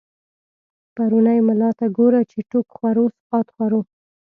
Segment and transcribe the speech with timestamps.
[0.95, 3.81] پرونی ملا ته گوره، چی ټوک خورو سقاط خورو